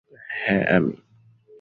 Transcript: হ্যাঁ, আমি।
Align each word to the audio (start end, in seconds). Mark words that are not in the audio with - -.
হ্যাঁ, 0.37 0.63
আমি। 0.75 0.93